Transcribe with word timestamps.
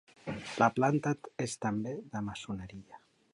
La 0.61 0.69
planta 0.77 1.11
és 1.47 1.53
també 1.67 1.93
de 2.15 2.23
maçoneria. 2.31 2.99